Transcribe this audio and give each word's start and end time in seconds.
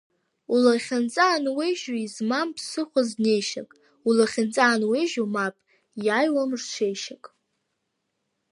Улахьынҵа 0.53 1.25
ануеижьо, 1.35 1.93
измам 2.05 2.49
ԥсыхәа 2.55 3.01
знеишьак, 3.09 3.69
улахьынҵа 4.07 4.65
ануеижьо, 4.73 5.23
мап 5.33 5.55
иаиуам 6.05 6.51
рҽеишьак. 6.59 7.23